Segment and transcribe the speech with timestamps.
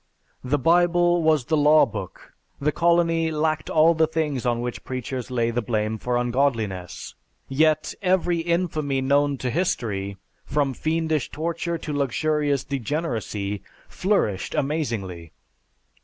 [0.43, 2.33] The Bible was the law book.
[2.59, 7.13] The Colony lacked all the things on which preachers lay the blame for ungodliness;
[7.47, 15.33] yet, every infamy known to history, from fiendish torture to luxurious degeneracy flourished amazingly.